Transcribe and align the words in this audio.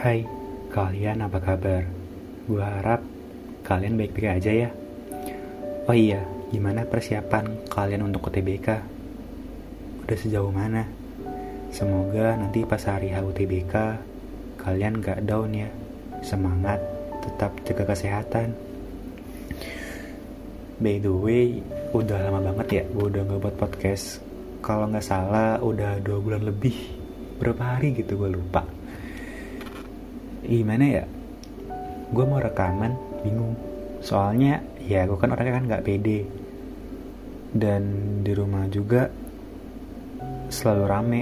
Hai, 0.00 0.24
kalian 0.72 1.28
apa 1.28 1.36
kabar? 1.44 1.84
Gua 2.48 2.64
harap 2.64 3.04
kalian 3.60 4.00
baik-baik 4.00 4.40
aja 4.40 4.48
ya. 4.48 4.72
Oh 5.84 5.92
iya, 5.92 6.24
gimana 6.48 6.88
persiapan 6.88 7.68
kalian 7.68 8.08
untuk 8.08 8.32
UTBK? 8.32 8.80
Udah 10.00 10.16
sejauh 10.16 10.48
mana? 10.48 10.88
Semoga 11.68 12.32
nanti 12.32 12.64
pas 12.64 12.80
hari 12.88 13.12
HUTBK 13.12 14.00
kalian 14.56 15.04
gak 15.04 15.20
down 15.28 15.52
ya. 15.52 15.68
Semangat, 16.24 16.80
tetap 17.20 17.60
jaga 17.68 17.92
kesehatan. 17.92 18.56
By 20.80 20.96
the 20.96 21.12
way, 21.12 21.60
udah 21.92 22.24
lama 22.24 22.40
banget 22.40 22.68
ya 22.72 22.82
gue 22.88 23.04
udah 23.04 23.20
gak 23.20 23.40
buat 23.44 23.56
podcast. 23.68 24.24
Kalau 24.64 24.88
nggak 24.88 25.04
salah 25.04 25.60
udah 25.60 26.00
dua 26.00 26.24
bulan 26.24 26.48
lebih. 26.48 26.88
Berapa 27.36 27.76
hari 27.76 27.92
gitu 28.00 28.16
gue 28.16 28.32
lupa. 28.32 28.79
Gimana 30.40 30.84
ya? 30.88 31.04
Gue 32.10 32.24
mau 32.24 32.40
rekaman, 32.40 32.96
bingung. 33.22 33.54
Soalnya 34.00 34.64
ya 34.80 35.04
gue 35.04 35.18
kan 35.20 35.30
orangnya 35.30 35.60
kan 35.60 35.64
nggak 35.68 35.84
pede. 35.84 36.24
Dan 37.50 37.82
di 38.24 38.32
rumah 38.32 38.64
juga 38.70 39.10
selalu 40.50 40.84
rame 40.88 41.20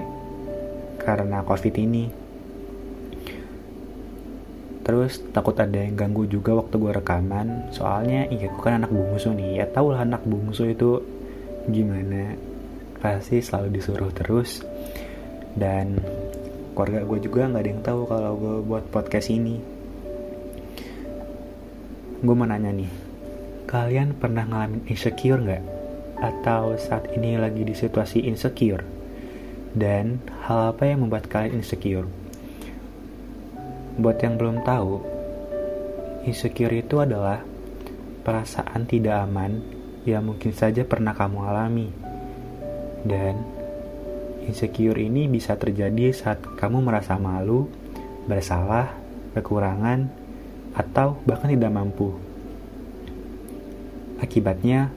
karena 1.03 1.43
covid 1.45 1.75
ini. 1.77 2.05
Terus 4.89 5.21
takut 5.37 5.53
ada 5.61 5.85
yang 5.85 6.01
ganggu 6.01 6.25
juga 6.25 6.57
waktu 6.57 6.81
gue 6.81 6.93
rekaman. 6.97 7.69
Soalnya 7.77 8.25
iya 8.33 8.49
gue 8.49 8.63
kan 8.63 8.81
anak 8.81 8.89
bungsu 8.89 9.37
nih. 9.37 9.61
Ya 9.61 9.67
tau 9.69 9.93
lah 9.93 10.07
anak 10.07 10.25
bungsu 10.25 10.73
itu 10.73 11.05
gimana. 11.69 12.33
Pasti 12.97 13.45
selalu 13.45 13.69
disuruh 13.77 14.09
terus. 14.17 14.65
Dan 15.53 16.01
keluarga 16.79 17.03
gue 17.03 17.19
juga 17.27 17.51
nggak 17.51 17.59
ada 17.67 17.71
yang 17.75 17.83
tahu 17.83 18.01
kalau 18.07 18.33
gue 18.39 18.57
buat 18.63 18.87
podcast 18.95 19.35
ini. 19.35 19.59
Gue 22.23 22.35
mau 22.39 22.47
nanya 22.47 22.71
nih, 22.71 22.87
kalian 23.67 24.15
pernah 24.15 24.47
ngalamin 24.47 24.87
insecure 24.87 25.43
nggak? 25.43 25.65
Atau 26.23 26.79
saat 26.79 27.11
ini 27.19 27.35
lagi 27.35 27.67
di 27.67 27.75
situasi 27.75 28.23
insecure? 28.31 28.87
Dan 29.75 30.23
hal 30.47 30.71
apa 30.71 30.87
yang 30.87 31.03
membuat 31.03 31.27
kalian 31.27 31.59
insecure? 31.59 32.07
Buat 33.99 34.23
yang 34.23 34.39
belum 34.39 34.63
tahu, 34.63 35.03
insecure 36.31 36.79
itu 36.79 37.03
adalah 37.03 37.43
perasaan 38.23 38.87
tidak 38.87 39.27
aman 39.27 39.67
yang 40.07 40.31
mungkin 40.31 40.55
saja 40.55 40.87
pernah 40.87 41.11
kamu 41.11 41.39
alami. 41.43 41.91
Dan 43.03 43.58
insecure 44.49 44.97
ini 44.97 45.29
bisa 45.29 45.55
terjadi 45.61 46.11
saat 46.17 46.41
kamu 46.57 46.81
merasa 46.81 47.21
malu, 47.21 47.69
bersalah, 48.25 48.97
kekurangan, 49.37 50.09
atau 50.73 51.21
bahkan 51.29 51.53
tidak 51.53 51.69
mampu. 51.69 52.17
Akibatnya, 54.19 54.91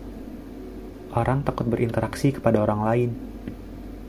orang 1.11 1.43
takut 1.43 1.67
berinteraksi 1.67 2.31
kepada 2.31 2.63
orang 2.63 2.81
lain 2.87 3.09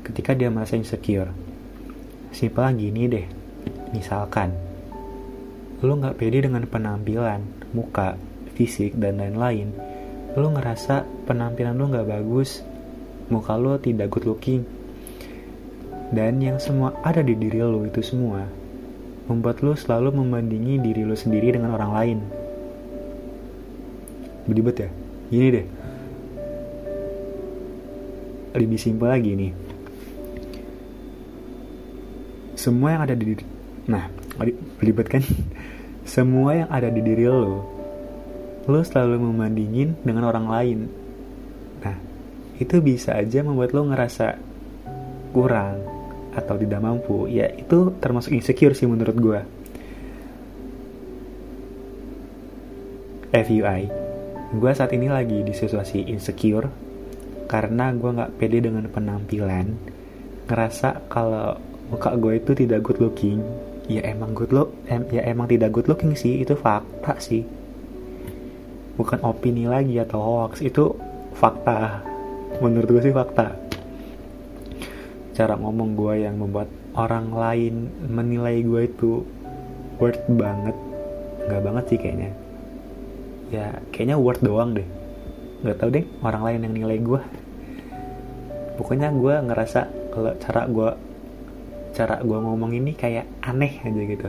ketika 0.06 0.32
dia 0.32 0.48
merasa 0.48 0.78
insecure. 0.78 1.30
Simpel 2.32 2.78
gini 2.78 3.10
deh, 3.10 3.26
misalkan, 3.92 4.54
lu 5.82 5.98
nggak 5.98 6.16
pede 6.16 6.46
dengan 6.48 6.64
penampilan, 6.64 7.42
muka, 7.74 8.16
fisik, 8.54 8.96
dan 8.96 9.20
lain-lain, 9.20 9.74
lu 10.32 10.48
ngerasa 10.48 11.04
penampilan 11.28 11.76
lu 11.76 11.92
nggak 11.92 12.08
bagus, 12.08 12.64
muka 13.28 13.58
lu 13.60 13.76
tidak 13.76 14.08
good 14.08 14.24
looking, 14.24 14.64
dan 16.12 16.38
yang 16.44 16.60
semua 16.60 16.92
ada 17.00 17.24
di 17.24 17.32
diri 17.32 17.64
lu 17.64 17.88
itu 17.88 18.04
semua 18.04 18.44
membuat 19.32 19.64
lu 19.64 19.72
selalu 19.72 20.12
membandingi 20.12 20.76
diri 20.82 21.02
lu 21.08 21.16
sendiri 21.16 21.56
dengan 21.56 21.72
orang 21.72 21.92
lain. 21.96 22.18
Belibet 24.44 24.76
ya? 24.76 24.90
Gini 25.32 25.48
deh. 25.48 25.66
Lebih 28.52 28.76
simpel 28.76 29.08
lagi 29.08 29.32
nih. 29.32 29.52
Semua 32.58 32.94
yang 32.94 33.02
ada 33.08 33.14
di 33.16 33.24
diri... 33.32 33.44
Nah, 33.88 34.06
belibet 34.78 35.08
kan? 35.08 35.22
Semua 36.14 36.58
yang 36.58 36.68
ada 36.68 36.90
di 36.90 37.00
diri 37.00 37.24
lo, 37.24 37.64
lo 38.66 38.80
selalu 38.82 39.22
membandingin 39.22 39.96
dengan 40.02 40.28
orang 40.28 40.46
lain. 40.50 40.78
Nah, 41.82 41.96
itu 42.58 42.82
bisa 42.82 43.14
aja 43.16 43.40
membuat 43.42 43.70
lo 43.72 43.86
ngerasa 43.86 44.38
kurang, 45.32 45.91
atau 46.32 46.56
tidak 46.56 46.80
mampu 46.80 47.28
ya 47.28 47.48
itu 47.52 47.92
termasuk 48.00 48.32
insecure 48.32 48.72
sih 48.72 48.88
menurut 48.88 49.16
gue 49.16 49.40
FUI 53.32 53.82
gue 54.52 54.72
saat 54.76 54.92
ini 54.92 55.08
lagi 55.08 55.40
di 55.40 55.52
situasi 55.56 56.12
insecure 56.12 56.68
karena 57.52 57.92
gue 57.92 58.10
nggak 58.16 58.40
pede 58.40 58.64
dengan 58.64 58.88
penampilan. 58.88 59.76
Ngerasa 60.48 61.04
kalau 61.12 61.60
muka 61.92 62.16
gue 62.16 62.40
itu 62.40 62.56
tidak 62.56 62.80
good 62.80 62.96
looking 62.96 63.44
ya 63.92 64.00
emang 64.08 64.32
good 64.32 64.54
look 64.56 64.72
em, 64.88 65.04
ya 65.12 65.20
emang 65.28 65.52
tidak 65.52 65.68
good 65.68 65.84
looking 65.84 66.16
sih 66.16 66.40
itu 66.40 66.56
fakta 66.56 67.20
sih. 67.20 67.44
Bukan 68.96 69.20
opini 69.20 69.68
lagi 69.68 70.00
atau 70.00 70.20
hoax 70.20 70.64
itu 70.64 70.96
fakta. 71.36 72.00
Menurut 72.60 72.88
gue 72.88 73.02
sih 73.08 73.14
fakta 73.16 73.71
cara 75.32 75.56
ngomong 75.56 75.96
gue 75.96 76.14
yang 76.28 76.36
membuat 76.36 76.68
orang 76.92 77.32
lain 77.32 77.88
menilai 78.04 78.60
gue 78.60 78.80
itu 78.88 79.24
worth 79.96 80.24
banget. 80.28 80.76
Nggak 81.48 81.62
banget 81.64 81.84
sih 81.88 81.98
kayaknya. 81.98 82.30
Ya 83.52 83.66
kayaknya 83.92 84.16
worth 84.20 84.44
doang 84.44 84.76
deh. 84.76 84.88
Nggak 85.64 85.76
tau 85.78 85.90
deh 85.90 86.04
orang 86.20 86.42
lain 86.42 86.60
yang 86.68 86.74
nilai 86.74 86.98
gue 87.00 87.22
pokoknya 88.76 89.12
gue 89.12 89.34
ngerasa 89.46 89.80
kalau 90.12 90.32
cara 90.40 90.62
gue 90.68 90.90
cara 91.92 92.16
gue 92.24 92.38
ngomong 92.40 92.72
ini 92.72 92.96
kayak 92.96 93.28
aneh 93.44 93.78
aja 93.84 94.02
gitu. 94.02 94.28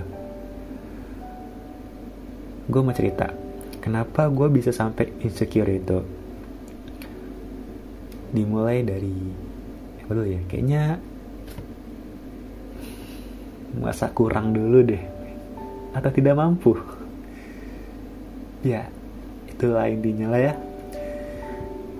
Gue 2.67 2.81
mau 2.83 2.95
cerita 2.95 3.31
kenapa 3.79 4.27
gue 4.29 4.47
bisa 4.51 4.69
sampai 4.69 5.09
insecure 5.23 5.71
itu? 5.71 5.99
Dimulai 8.29 8.85
dari 8.85 9.15
dulu 10.13 10.29
ya. 10.29 10.41
Kayaknya 10.45 11.01
masa 13.81 14.13
kurang 14.13 14.53
dulu 14.53 14.85
deh. 14.85 15.01
Atau 15.97 16.13
tidak 16.13 16.37
mampu. 16.37 16.77
Ya 18.61 18.87
itulah 19.49 19.89
intinya 19.89 20.37
lah 20.37 20.53
ya. 20.53 20.53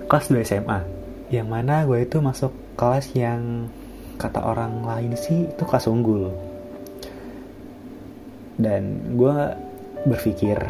Kelas 0.06 0.30
2 0.30 0.46
SMA 0.46 0.80
yang 1.34 1.50
mana 1.50 1.82
gue 1.82 2.06
itu 2.06 2.22
masuk 2.22 2.54
kelas 2.78 3.10
yang 3.18 3.66
kata 4.14 4.38
orang 4.38 4.86
lain 4.86 5.18
sih 5.18 5.50
itu 5.50 5.62
kelas 5.66 5.90
unggul. 5.90 6.30
Dan 8.54 9.18
gue 9.18 9.36
berpikir 10.06 10.62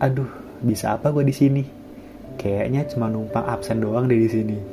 aduh 0.00 0.26
bisa 0.64 0.96
apa 0.96 1.12
gue 1.12 1.28
di 1.28 1.36
sini? 1.36 1.64
Kayaknya 2.40 2.88
cuma 2.88 3.12
numpang 3.12 3.44
absen 3.44 3.84
doang 3.84 4.08
deh 4.08 4.16
di 4.16 4.30
sini 4.32 4.71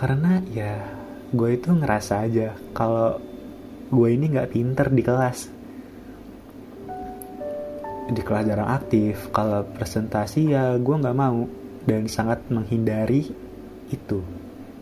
karena 0.00 0.40
ya 0.48 0.80
gue 1.28 1.60
itu 1.60 1.76
ngerasa 1.76 2.24
aja 2.24 2.56
kalau 2.72 3.20
gue 3.92 4.08
ini 4.08 4.32
nggak 4.32 4.48
pinter 4.48 4.88
di 4.88 5.04
kelas. 5.04 5.38
Di 8.08 8.22
kelas 8.24 8.48
jarang 8.48 8.72
aktif 8.72 9.28
kalau 9.28 9.60
presentasi 9.76 10.56
ya 10.56 10.80
gue 10.80 10.96
nggak 10.96 11.18
mau 11.20 11.44
dan 11.84 12.08
sangat 12.08 12.40
menghindari 12.48 13.28
itu. 13.92 14.24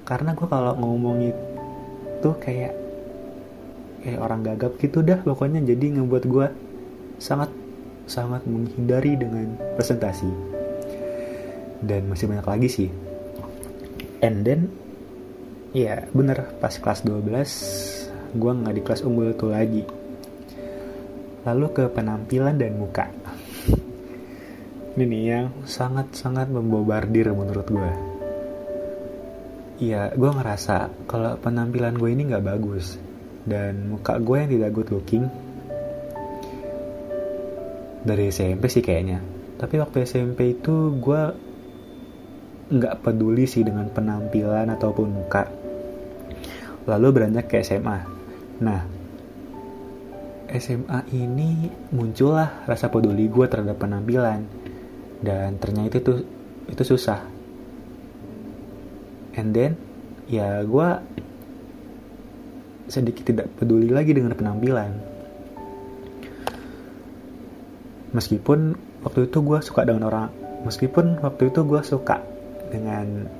Karena 0.06 0.38
gue 0.38 0.46
kalau 0.46 0.78
ngomong 0.78 1.18
itu 1.26 2.30
kayak 2.38 2.78
kayak 4.06 4.22
orang 4.22 4.46
gagap 4.46 4.78
gitu 4.78 5.02
dah 5.02 5.18
pokoknya 5.18 5.66
jadi 5.66 5.98
ngebuat 5.98 6.24
gue 6.30 6.46
sangat 7.18 7.50
sangat 8.06 8.46
menghindari 8.46 9.18
dengan 9.18 9.58
presentasi. 9.74 10.30
Dan 11.82 12.06
masih 12.06 12.30
banyak 12.30 12.46
lagi 12.46 12.68
sih. 12.70 12.90
And 14.22 14.46
then 14.46 14.70
Iya 15.78 16.10
bener. 16.10 16.58
Pas 16.58 16.74
kelas 16.74 17.06
12 17.06 18.34
gue 18.34 18.52
nggak 18.52 18.74
di 18.74 18.82
kelas 18.82 19.06
unggul 19.06 19.30
itu 19.30 19.46
lagi. 19.46 19.86
Lalu 21.46 21.66
ke 21.70 21.84
penampilan 21.86 22.58
dan 22.58 22.74
muka. 22.74 23.06
Ini 24.98 25.18
yang 25.22 25.46
sangat-sangat 25.62 26.50
membobardir 26.50 27.30
menurut 27.30 27.70
gue 27.70 27.92
Iya 29.78 30.10
gue 30.10 30.26
ngerasa 30.26 31.06
kalau 31.06 31.38
penampilan 31.38 31.94
gue 31.94 32.10
ini 32.10 32.26
nggak 32.26 32.42
bagus 32.42 32.98
Dan 33.46 33.94
muka 33.94 34.18
gue 34.18 34.34
yang 34.42 34.50
tidak 34.50 34.74
good 34.74 34.90
looking. 34.90 35.30
Dari 38.02 38.34
SMP 38.34 38.66
sih 38.66 38.82
kayaknya. 38.82 39.22
Tapi 39.62 39.78
waktu 39.78 40.02
SMP 40.02 40.58
itu 40.58 40.98
gue 40.98 41.22
nggak 42.68 42.98
peduli 43.06 43.46
sih 43.46 43.62
dengan 43.62 43.86
penampilan 43.94 44.74
ataupun 44.74 45.08
muka 45.08 45.57
lalu 46.88 47.06
beranjak 47.12 47.52
ke 47.52 47.60
SMA. 47.60 47.98
Nah, 48.64 48.80
SMA 50.48 51.00
ini 51.12 51.68
muncullah 51.92 52.64
rasa 52.64 52.88
peduli 52.88 53.28
gue 53.28 53.46
terhadap 53.46 53.76
penampilan. 53.76 54.40
Dan 55.20 55.60
ternyata 55.60 56.00
itu 56.00 56.24
itu 56.72 56.82
susah. 56.82 57.20
And 59.36 59.52
then 59.52 59.76
ya 60.26 60.64
gue 60.64 60.88
sedikit 62.88 63.28
tidak 63.28 63.46
peduli 63.60 63.92
lagi 63.92 64.16
dengan 64.16 64.32
penampilan. 64.32 64.90
Meskipun 68.16 68.88
waktu 69.04 69.28
itu 69.28 69.38
gue 69.44 69.58
suka 69.60 69.84
dengan 69.84 70.08
orang 70.08 70.48
meskipun 70.66 71.22
waktu 71.22 71.54
itu 71.54 71.60
gue 71.62 71.80
suka 71.86 72.18
dengan 72.68 73.30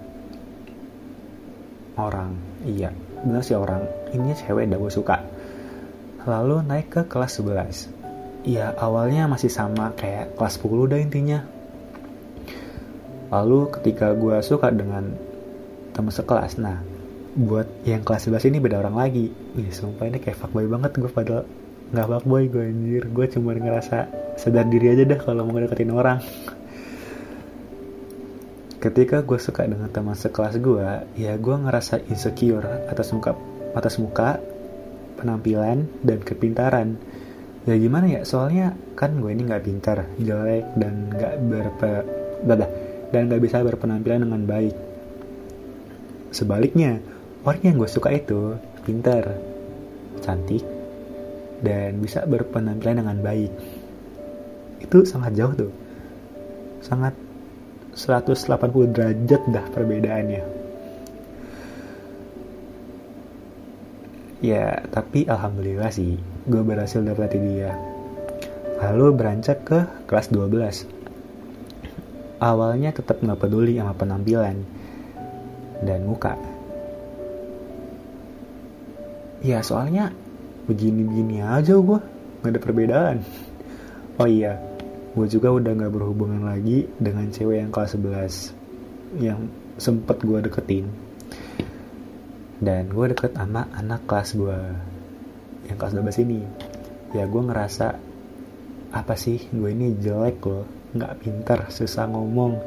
orang 1.98 2.38
iya 2.62 2.94
benar 3.24 3.42
sih 3.42 3.56
orang 3.58 3.84
ini 4.14 4.34
cewek 4.34 4.70
dah 4.70 4.78
gue 4.78 4.92
suka. 4.92 5.16
Lalu 6.28 6.66
naik 6.66 6.86
ke 6.92 7.02
kelas 7.08 7.40
11 7.40 7.98
ya 8.46 8.72
awalnya 8.78 9.26
masih 9.26 9.50
sama 9.50 9.92
kayak 9.92 10.38
kelas 10.38 10.60
10 10.60 10.90
dah 10.90 11.00
intinya. 11.00 11.38
Lalu 13.28 13.68
ketika 13.76 14.16
gue 14.16 14.40
suka 14.40 14.72
dengan 14.72 15.12
teman 15.92 16.14
sekelas 16.14 16.56
nah 16.56 16.80
buat 17.36 17.66
yang 17.84 18.02
kelas 18.02 18.30
11 18.30 18.48
ini 18.50 18.58
beda 18.62 18.80
orang 18.80 18.96
lagi. 18.96 19.28
Wih, 19.54 19.68
sumpah 19.68 20.08
ini 20.08 20.18
kayak 20.22 20.38
fuckboy 20.38 20.64
banget 20.64 20.96
gue 20.96 21.10
padahal 21.10 21.44
nggak 21.92 22.06
fuckboy 22.08 22.42
gue 22.48 22.64
anjir. 22.64 23.02
Gue 23.12 23.26
cuma 23.28 23.52
ngerasa 23.52 24.08
sadar 24.40 24.66
diri 24.70 24.94
aja 24.94 25.04
dah 25.04 25.18
kalau 25.18 25.44
mau 25.44 25.60
deketin 25.60 25.92
orang 25.92 26.22
ketika 28.78 29.26
gue 29.26 29.38
suka 29.42 29.66
dengan 29.66 29.90
teman 29.90 30.14
sekelas 30.14 30.62
gue 30.62 30.88
ya 31.18 31.34
gue 31.34 31.56
ngerasa 31.58 32.06
insecure 32.06 32.86
atas 32.86 33.10
muka 33.10 33.34
atas 33.74 33.98
muka 33.98 34.38
penampilan 35.18 35.90
dan 36.06 36.22
kepintaran. 36.22 36.94
Ya 37.66 37.74
gimana 37.74 38.06
ya 38.08 38.22
soalnya 38.22 38.78
kan 38.94 39.18
gue 39.18 39.34
ini 39.34 39.44
nggak 39.44 39.64
pintar 39.66 40.06
jelek 40.16 40.64
dan 40.78 41.10
nggak 41.10 41.34
berpe 41.42 41.94
dan 43.10 43.20
nggak 43.28 43.42
bisa 43.42 43.60
berpenampilan 43.66 44.24
dengan 44.24 44.42
baik. 44.46 44.74
Sebaliknya 46.30 47.02
orang 47.42 47.62
yang 47.66 47.76
gue 47.82 47.90
suka 47.90 48.14
itu 48.14 48.56
pintar 48.86 49.36
cantik 50.22 50.62
dan 51.60 51.98
bisa 51.98 52.22
berpenampilan 52.24 53.02
dengan 53.02 53.18
baik. 53.20 53.52
Itu 54.80 55.02
sangat 55.02 55.34
jauh 55.34 55.52
tuh 55.52 55.72
sangat 56.78 57.10
180 57.96 58.94
derajat 58.94 59.42
dah 59.48 59.66
perbedaannya. 59.72 60.42
Ya 64.38 64.86
tapi 64.94 65.26
alhamdulillah 65.26 65.90
sih 65.90 66.20
gue 66.46 66.62
berhasil 66.62 67.02
dapetin 67.02 67.42
dia. 67.48 67.74
Lalu 68.78 69.18
beranjak 69.18 69.66
ke 69.66 69.78
kelas 70.06 70.30
12 70.30 70.98
awalnya 72.38 72.94
tetap 72.94 73.18
nggak 73.18 73.38
peduli 73.38 73.82
sama 73.82 73.98
penampilan 73.98 74.62
dan 75.82 76.00
muka. 76.06 76.38
Ya 79.42 79.62
soalnya 79.62 80.14
begini-begini 80.70 81.42
aja 81.42 81.74
gue 81.74 81.98
nggak 82.42 82.52
ada 82.54 82.60
perbedaan. 82.62 83.16
Oh 84.18 84.26
iya 84.26 84.67
gue 85.14 85.26
juga 85.28 85.48
udah 85.52 85.72
nggak 85.72 85.92
berhubungan 85.92 86.44
lagi 86.44 86.88
dengan 87.00 87.28
cewek 87.32 87.64
yang 87.64 87.70
kelas 87.72 87.96
11 87.96 89.20
yang 89.24 89.48
sempet 89.80 90.20
gue 90.20 90.38
deketin. 90.44 90.86
Dan 92.58 92.90
gue 92.90 93.06
deket 93.14 93.38
sama 93.38 93.70
anak 93.72 94.04
kelas 94.04 94.34
gue 94.34 94.58
yang 95.70 95.76
kelas 95.78 95.94
12 95.94 96.24
ini. 96.26 96.40
Ya 97.14 97.24
gue 97.24 97.42
ngerasa 97.44 97.96
apa 98.92 99.14
sih? 99.14 99.40
Gue 99.54 99.72
ini 99.72 99.94
jelek 99.96 100.42
loh. 100.44 100.66
Nggak 100.92 101.12
pintar 101.22 101.58
susah 101.70 102.10
ngomong. 102.10 102.58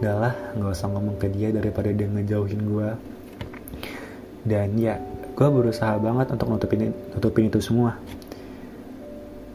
Udahlah 0.00 0.56
nggak 0.56 0.72
usah 0.72 0.88
ngomong 0.88 1.16
ke 1.18 1.28
dia 1.28 1.50
daripada 1.50 1.90
dia 1.92 2.08
ngejauhin 2.08 2.62
gue 2.64 2.88
dan 4.44 4.76
ya 4.76 5.00
gue 5.34 5.48
berusaha 5.48 5.96
banget 5.98 6.30
untuk 6.36 6.52
nutupin 6.52 6.92
nutupin 7.16 7.48
itu 7.48 7.58
semua. 7.64 7.96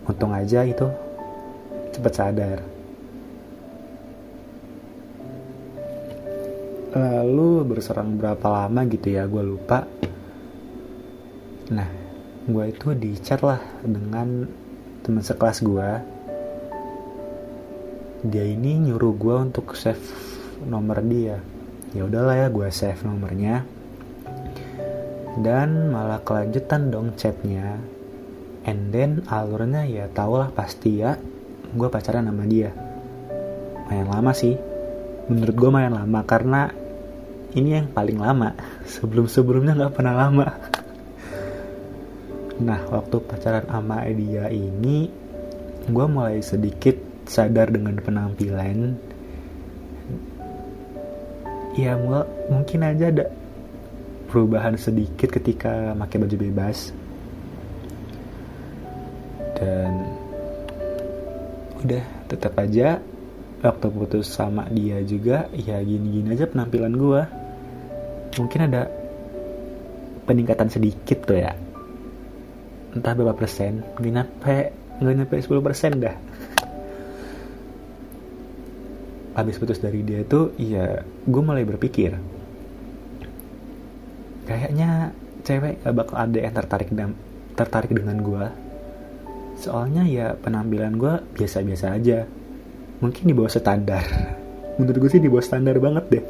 Untung 0.09 0.33
aja 0.33 0.65
itu 0.65 0.89
cepet 1.93 2.13
sadar. 2.13 2.59
Lalu 6.89 7.69
berserang 7.69 8.17
berapa 8.17 8.47
lama 8.49 8.81
gitu 8.89 9.13
ya 9.13 9.29
gue 9.29 9.43
lupa. 9.45 9.85
Nah 11.69 11.89
gue 12.49 12.65
itu 12.65 12.97
di 12.97 13.13
chat 13.21 13.45
lah 13.45 13.61
dengan 13.85 14.49
teman 15.05 15.21
sekelas 15.21 15.61
gue 15.61 15.89
dia 18.19 18.43
ini 18.43 18.89
nyuruh 18.89 19.15
gue 19.15 19.35
untuk 19.47 19.77
save 19.79 20.01
nomor 20.67 20.99
dia. 21.05 21.39
Ya 21.95 22.03
udahlah 22.03 22.35
ya 22.35 22.47
gue 22.51 22.67
save 22.67 22.99
nomornya. 23.07 23.63
Dan 25.39 25.93
malah 25.93 26.19
kelanjutan 26.25 26.91
dong 26.91 27.15
chatnya. 27.15 27.79
And 28.67 28.91
then 28.91 29.23
alurnya 29.31 29.87
ya 29.87 30.11
tau 30.11 30.35
lah 30.35 30.51
pasti 30.51 30.99
ya 30.99 31.15
gue 31.73 31.87
pacaran 31.89 32.25
sama 32.25 32.45
dia. 32.49 32.73
Lumayan 33.85 34.07
lama 34.09 34.31
sih. 34.33 34.55
Menurut 35.29 35.55
gue 35.55 35.69
lumayan 35.69 35.93
lama 35.97 36.19
karena 36.25 36.73
ini 37.53 37.77
yang 37.77 37.89
paling 37.93 38.17
lama. 38.17 38.53
Sebelum-sebelumnya 38.93 39.77
nggak 39.77 39.93
pernah 39.93 40.15
lama. 40.15 40.47
Nah 42.59 42.83
waktu 42.91 43.23
pacaran 43.23 43.63
sama 43.71 44.03
dia 44.11 44.51
ini 44.51 45.07
gue 45.87 46.05
mulai 46.11 46.43
sedikit 46.43 46.91
sadar 47.23 47.71
dengan 47.71 47.95
penampilan. 48.03 48.99
Ya 51.79 51.95
mungkin 52.51 52.83
aja 52.83 53.15
ada 53.15 53.31
perubahan 54.27 54.75
sedikit 54.75 55.31
ketika 55.31 55.95
pakai 55.95 56.19
baju 56.19 56.35
bebas 56.35 56.91
udah 61.83 62.03
tetap 62.27 62.53
aja. 62.59 62.99
Waktu 63.59 63.91
putus 63.91 64.31
sama 64.31 64.71
dia 64.71 65.03
juga 65.03 65.51
ya 65.51 65.83
gini-gini 65.83 66.31
aja 66.31 66.47
penampilan 66.47 66.95
gue 66.95 67.21
mungkin 68.39 68.71
ada 68.71 68.87
peningkatan 70.23 70.71
sedikit 70.71 71.27
tuh 71.27 71.43
ya. 71.43 71.51
Entah 72.95 73.11
berapa 73.11 73.35
persen. 73.35 73.83
Nggak 73.99 74.13
nyampe 74.15 74.57
nggak 75.03 75.15
nyampe 75.15 75.35
10 75.43 75.59
persen 75.59 75.91
dah. 75.99 76.15
Habis 79.35 79.59
putus 79.59 79.83
dari 79.83 80.07
dia 80.07 80.23
tuh 80.23 80.55
ya 80.55 81.03
gue 81.03 81.41
mulai 81.43 81.67
berpikir. 81.67 82.15
Kayaknya 84.47 85.11
cewek 85.43 85.83
gak 85.83 85.95
bakal 85.95 86.15
ada 86.15 86.39
yang 86.41 86.55
tertarik 86.55 86.89
dan 86.95 87.13
tertarik 87.59 87.91
dengan 87.91 88.17
gue 88.23 88.68
soalnya 89.59 90.07
ya 90.07 90.27
penampilan 90.39 90.95
gue 90.95 91.13
biasa-biasa 91.35 91.99
aja. 91.99 92.23
Mungkin 93.03 93.27
di 93.27 93.35
bawah 93.35 93.51
standar. 93.51 94.03
Menurut 94.79 94.97
gue 95.03 95.09
sih 95.11 95.19
di 95.19 95.27
bawah 95.27 95.43
standar 95.43 95.75
banget 95.83 96.05
deh. 96.07 96.25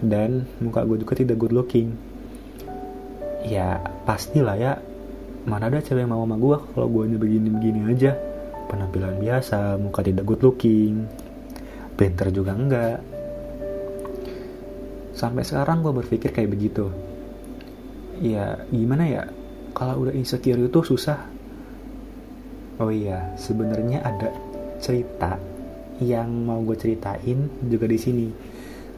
Dan 0.00 0.48
muka 0.64 0.88
gue 0.88 1.04
juga 1.04 1.12
tidak 1.12 1.36
good 1.36 1.52
looking. 1.52 1.92
Ya 3.44 3.84
pastilah 4.08 4.56
ya. 4.56 4.72
Mana 5.44 5.68
ada 5.68 5.80
cewek 5.80 6.04
yang 6.04 6.12
mau 6.12 6.24
sama 6.24 6.36
gue 6.40 6.56
kalau 6.72 6.88
gue 6.88 7.20
begini-begini 7.20 7.80
aja. 7.92 8.16
Penampilan 8.72 9.20
biasa 9.20 9.76
muka 9.76 10.00
tidak 10.00 10.24
good 10.24 10.40
looking. 10.40 11.04
Pinter 12.00 12.32
juga 12.32 12.56
enggak. 12.56 12.98
Sampai 15.12 15.44
sekarang 15.44 15.84
gue 15.84 15.92
berpikir 15.92 16.32
kayak 16.32 16.48
begitu. 16.48 16.88
Ya 18.24 18.64
gimana 18.72 19.04
ya? 19.04 19.22
Kalau 19.76 20.08
udah 20.08 20.16
insecure 20.16 20.60
itu 20.60 20.80
susah 20.80 21.39
oh 22.80 22.88
iya 22.88 23.36
sebenarnya 23.36 24.00
ada 24.00 24.32
cerita 24.80 25.36
yang 26.00 26.48
mau 26.48 26.64
gue 26.64 26.76
ceritain 26.80 27.52
juga 27.68 27.84
di 27.84 27.98
sini. 28.00 28.26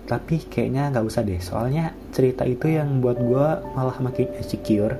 Tapi 0.06 0.46
kayaknya 0.46 0.94
nggak 0.94 1.06
usah 1.06 1.26
deh 1.26 1.42
soalnya 1.42 1.90
cerita 2.14 2.46
itu 2.46 2.70
yang 2.70 3.02
buat 3.02 3.18
gue 3.18 3.46
malah 3.74 3.98
makin 3.98 4.30
insecure. 4.38 4.94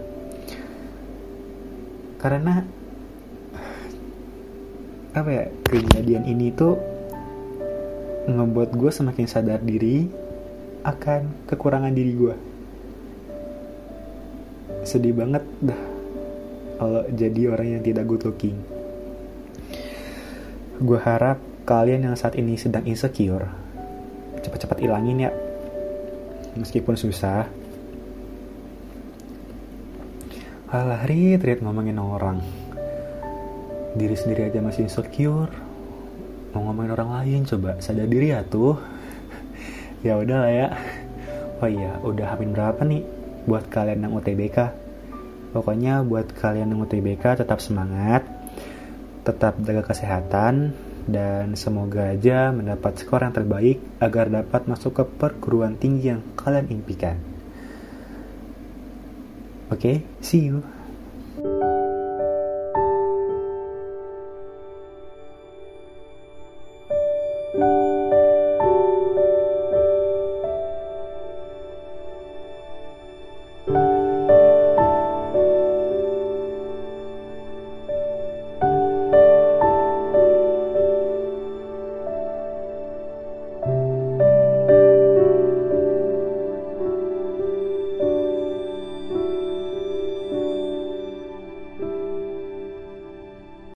Karena 2.19 2.67
apa 5.12 5.31
ya 5.31 5.45
kejadian 5.69 6.25
ini 6.27 6.51
tuh 6.51 6.75
ngebuat 8.27 8.75
gue 8.75 8.91
semakin 8.91 9.27
sadar 9.29 9.61
diri 9.61 10.09
akan 10.83 11.47
kekurangan 11.47 11.93
diri 11.95 12.12
gue 12.17 12.35
sedih 14.83 15.15
banget 15.15 15.45
dah 15.62 15.92
kalau 16.83 17.07
jadi 17.15 17.47
orang 17.47 17.79
yang 17.79 17.83
tidak 17.87 18.11
good 18.11 18.27
looking. 18.27 18.59
Gue 20.83 20.99
harap 20.99 21.39
kalian 21.62 22.11
yang 22.11 22.19
saat 22.19 22.35
ini 22.35 22.59
sedang 22.59 22.83
insecure 22.91 23.47
cepat-cepat 24.43 24.83
ilangin 24.83 25.23
ya. 25.23 25.31
Meskipun 26.59 26.99
susah. 26.99 27.47
Alah 30.75 31.07
rit 31.07 31.39
rit 31.39 31.62
ngomongin 31.62 32.03
orang. 32.03 32.43
Diri 33.95 34.19
sendiri 34.19 34.51
aja 34.51 34.59
masih 34.59 34.91
insecure. 34.91 35.55
Mau 36.51 36.67
ngomongin 36.67 36.99
orang 36.99 37.23
lain 37.23 37.47
coba 37.47 37.79
sadar 37.79 38.11
diri 38.11 38.35
ya 38.35 38.43
tuh. 38.43 38.75
Ya 40.03 40.19
udah 40.19 40.39
lah 40.43 40.51
ya. 40.51 40.69
Oh 41.62 41.71
iya 41.71 41.95
udah 42.03 42.35
hamin 42.35 42.51
berapa 42.51 42.83
nih? 42.83 43.07
Buat 43.47 43.71
kalian 43.71 44.03
yang 44.03 44.19
UTBK 44.19 44.82
pokoknya 45.52 46.02
buat 46.02 46.32
kalian 46.32 46.73
yang 46.73 46.80
UTBK 46.82 47.44
tetap 47.44 47.61
semangat 47.61 48.25
tetap 49.23 49.54
jaga 49.62 49.87
kesehatan 49.87 50.75
dan 51.06 51.54
semoga 51.54 52.14
aja 52.14 52.50
mendapat 52.50 52.99
skor 52.99 53.23
yang 53.23 53.35
terbaik 53.35 53.78
agar 53.99 54.30
dapat 54.30 54.66
masuk 54.66 55.02
ke 55.02 55.04
perguruan 55.06 55.78
tinggi 55.78 56.14
yang 56.14 56.23
kalian 56.38 56.71
impikan. 56.71 57.18
Oke, 59.71 59.78
okay, 59.78 59.97
see 60.21 60.52
you. 60.52 60.62